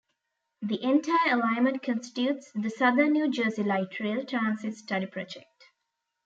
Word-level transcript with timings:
The 0.63 0.81
entire 0.83 1.35
alignment 1.35 1.83
constitutes 1.83 2.51
the 2.55 2.71
Southern 2.71 3.11
New 3.11 3.29
Jersey 3.29 3.61
Light 3.61 3.99
Rail 3.99 4.25
Transit 4.25 4.75
Study 4.75 5.05
project. 5.05 5.65